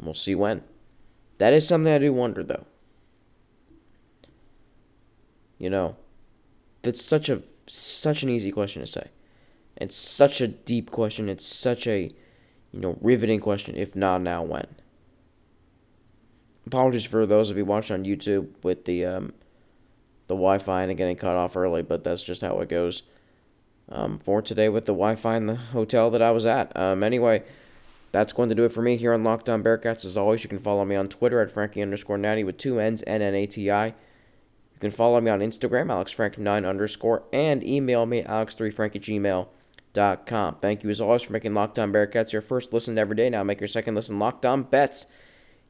We'll 0.00 0.14
see 0.14 0.34
when. 0.34 0.62
That 1.38 1.52
is 1.52 1.68
something 1.68 1.92
I 1.92 1.98
do 1.98 2.12
wonder, 2.12 2.42
though. 2.42 2.64
You 5.58 5.70
know, 5.70 5.96
that's 6.82 7.04
such 7.04 7.28
a 7.28 7.42
such 7.66 8.22
an 8.22 8.28
easy 8.28 8.52
question 8.52 8.82
to 8.82 8.86
say. 8.86 9.08
It's 9.76 9.96
such 9.96 10.40
a 10.40 10.48
deep 10.48 10.90
question. 10.90 11.28
It's 11.28 11.44
such 11.44 11.86
a 11.86 12.14
you 12.72 12.80
know, 12.80 12.98
riveting 13.00 13.40
question. 13.40 13.76
If 13.76 13.96
not 13.96 14.22
now, 14.22 14.42
when? 14.42 14.66
Apologies 16.66 17.04
for 17.04 17.24
those 17.26 17.50
of 17.50 17.56
you 17.56 17.64
watching 17.64 17.94
on 17.94 18.04
YouTube 18.04 18.48
with 18.62 18.84
the 18.84 19.04
um, 19.04 19.32
the 20.28 20.34
Wi-Fi 20.34 20.82
and 20.82 20.96
getting 20.96 21.16
cut 21.16 21.36
off 21.36 21.56
early, 21.56 21.82
but 21.82 22.04
that's 22.04 22.22
just 22.22 22.42
how 22.42 22.58
it 22.60 22.68
goes. 22.68 23.02
Um, 23.88 24.18
for 24.18 24.42
today 24.42 24.68
with 24.68 24.86
the 24.86 24.92
Wi-Fi 24.92 25.36
in 25.36 25.46
the 25.46 25.54
hotel 25.54 26.10
that 26.10 26.20
I 26.20 26.32
was 26.32 26.44
at. 26.44 26.76
Um, 26.76 27.04
anyway, 27.04 27.44
that's 28.10 28.32
going 28.32 28.48
to 28.48 28.54
do 28.54 28.64
it 28.64 28.72
for 28.72 28.82
me 28.82 28.96
here 28.96 29.12
on 29.12 29.22
Locked 29.22 29.48
On 29.48 29.62
Bearcats. 29.62 30.04
As 30.04 30.16
always, 30.16 30.42
you 30.42 30.48
can 30.48 30.58
follow 30.58 30.84
me 30.84 30.96
on 30.96 31.08
Twitter 31.08 31.40
at 31.40 31.52
Frankie 31.52 31.82
underscore 31.82 32.18
Natty 32.18 32.42
with 32.42 32.58
two 32.58 32.80
N's, 32.80 33.04
N-N-A-T-I. 33.06 33.86
You 33.86 34.80
can 34.80 34.90
follow 34.90 35.20
me 35.20 35.30
on 35.30 35.40
Instagram, 35.40 35.86
AlexFrank9 35.86 36.68
underscore, 36.68 37.22
and 37.32 37.64
email 37.64 38.04
me 38.06 38.20
at 38.20 38.26
alex3frank 38.26 38.96
at 38.96 39.02
gmail. 39.02 39.48
Thank 40.60 40.84
you 40.84 40.90
as 40.90 41.00
always 41.00 41.22
for 41.22 41.32
making 41.32 41.54
Locked 41.54 41.78
On 41.78 41.90
Bearcats 41.90 42.32
your 42.32 42.42
first 42.42 42.72
listen 42.72 42.98
every 42.98 43.16
day. 43.16 43.30
Now 43.30 43.42
make 43.42 43.60
your 43.60 43.68
second 43.68 43.94
listen 43.94 44.18
Locked 44.18 44.44
On 44.44 44.62
Bets, 44.62 45.06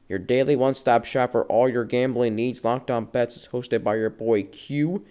your 0.08 0.18
daily 0.18 0.56
one 0.56 0.74
stop 0.74 1.04
shop 1.04 1.32
for 1.32 1.44
all 1.44 1.68
your 1.68 1.84
gambling 1.84 2.34
needs. 2.34 2.64
Locked 2.64 2.90
On 2.90 3.04
Bets 3.06 3.36
is 3.36 3.48
hosted 3.48 3.82
by 3.82 3.96
your 3.96 4.10
boy 4.10 4.44
Q 4.44 5.04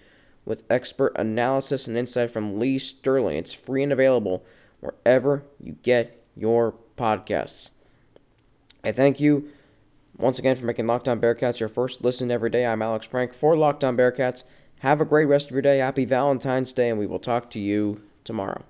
with 0.44 0.64
expert 0.70 1.12
analysis 1.16 1.86
and 1.86 1.96
insight 1.96 2.30
from 2.30 2.58
Lee 2.58 2.78
Sterling. 2.78 3.36
It's 3.36 3.52
free 3.52 3.82
and 3.82 3.92
available 3.92 4.44
wherever 4.80 5.42
you 5.60 5.72
get 5.82 6.22
your 6.36 6.74
podcasts. 6.96 7.70
I 8.84 8.92
thank 8.92 9.18
you 9.20 9.50
once 10.16 10.38
again 10.38 10.56
for 10.56 10.64
making 10.64 10.86
Locked 10.86 11.08
On 11.08 11.20
Bearcats 11.20 11.60
your 11.60 11.68
first 11.68 12.02
listen 12.02 12.30
every 12.30 12.50
day. 12.50 12.64
I'm 12.64 12.82
Alex 12.82 13.06
Frank 13.06 13.34
for 13.34 13.56
Locked 13.56 13.84
On 13.84 13.96
Bearcats. 13.96 14.44
Have 14.80 15.00
a 15.00 15.04
great 15.04 15.24
rest 15.24 15.46
of 15.46 15.52
your 15.52 15.62
day. 15.62 15.78
Happy 15.78 16.04
Valentine's 16.04 16.72
Day, 16.72 16.90
and 16.90 16.98
we 16.98 17.06
will 17.06 17.18
talk 17.18 17.50
to 17.50 17.58
you 17.58 18.02
tomorrow. 18.24 18.62